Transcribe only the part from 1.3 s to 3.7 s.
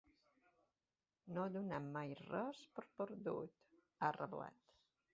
“No donem mai res per perdut”,